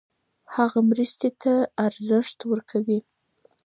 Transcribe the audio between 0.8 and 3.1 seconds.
مرستې ته ارزښت ورکوي.